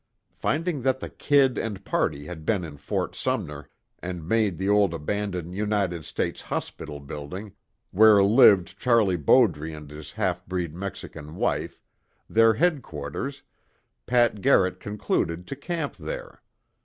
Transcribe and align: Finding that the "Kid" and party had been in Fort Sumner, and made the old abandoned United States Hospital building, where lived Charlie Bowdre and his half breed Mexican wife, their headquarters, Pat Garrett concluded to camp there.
Finding 0.33 0.81
that 0.81 0.99
the 0.99 1.11
"Kid" 1.11 1.59
and 1.59 1.85
party 1.85 2.25
had 2.25 2.43
been 2.43 2.63
in 2.63 2.77
Fort 2.77 3.13
Sumner, 3.13 3.69
and 3.99 4.27
made 4.27 4.57
the 4.57 4.67
old 4.67 4.95
abandoned 4.95 5.53
United 5.53 6.05
States 6.05 6.41
Hospital 6.41 6.99
building, 6.99 7.53
where 7.91 8.23
lived 8.23 8.79
Charlie 8.79 9.15
Bowdre 9.15 9.71
and 9.71 9.91
his 9.91 10.13
half 10.13 10.43
breed 10.47 10.73
Mexican 10.73 11.35
wife, 11.35 11.79
their 12.27 12.55
headquarters, 12.55 13.43
Pat 14.07 14.41
Garrett 14.41 14.79
concluded 14.79 15.45
to 15.45 15.55
camp 15.55 15.95
there. 15.97 16.41